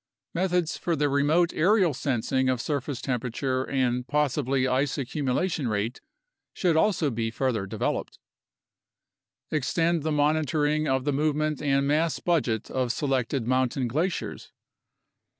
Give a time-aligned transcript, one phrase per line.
[0.33, 6.01] Methods for the remote aerial sensing of surface temperature and possibly ice accumulation rate
[6.53, 8.17] should also be further developed.
[9.51, 14.51] Extend the monitoring of the movement and mass budget of se lected mountain glaciers.